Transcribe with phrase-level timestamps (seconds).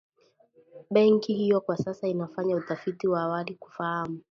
[0.91, 4.19] Benki hiyo kwa sasa inafanya utafiti wa awali kufahamu